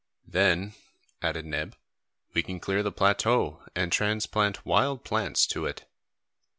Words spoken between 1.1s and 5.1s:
added Neb, "we can clear the plateau, and transplant wild